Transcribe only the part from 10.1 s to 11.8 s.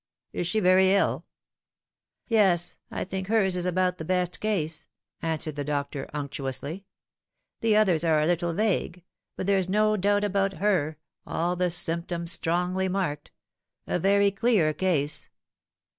about her, all the